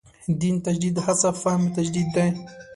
دین 0.41 0.55
تجدید 0.65 0.95
هڅه 1.05 1.29
فهم 1.41 1.61
تجدید 1.75 2.07
دی. 2.15 2.27